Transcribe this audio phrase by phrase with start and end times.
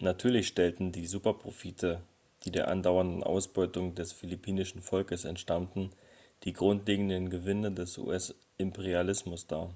[0.00, 2.02] natürlich stellten die superprofite
[2.44, 5.92] die der andauernden ausbeutung des philippinischen volkes entstammten
[6.42, 9.72] die grundlegenden gewinne des us-imperialismus dar